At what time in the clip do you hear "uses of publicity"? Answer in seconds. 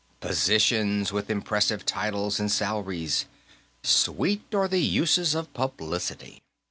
4.81-6.41